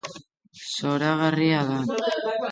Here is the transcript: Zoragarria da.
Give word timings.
Zoragarria 0.73 1.61
da. 1.69 1.77